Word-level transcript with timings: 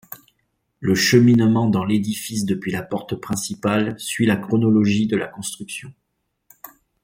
Le 0.79 0.95
cheminement 0.95 1.67
dans 1.69 1.85
l'édifice 1.85 2.43
depuis 2.45 2.71
la 2.71 2.81
porte 2.81 3.13
principale 3.15 3.93
suit 3.99 4.25
la 4.25 4.35
chronologie 4.35 5.05
de 5.05 5.15
la 5.15 5.27
construction. 5.27 5.93